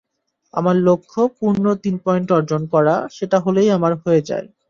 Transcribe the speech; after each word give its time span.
আমার 0.53 0.75
লক্ষ্য 0.87 1.21
পূর্ণ 1.37 1.65
তিন 1.83 1.95
পয়েন্ট 2.05 2.29
অর্জন 2.37 2.61
করা, 2.73 2.95
সেটা 3.11 3.37
হলেই 3.39 3.69
আমার 3.77 3.93
হয়ে 4.03 4.21
যায়। 4.29 4.47